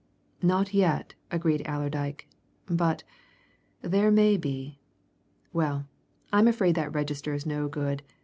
[0.41, 2.27] "Not yet," agreed Allerdyke.
[2.65, 3.03] "But
[3.83, 4.79] there may be.
[5.53, 5.85] Well,
[6.33, 8.01] I'm afraid that register is no good.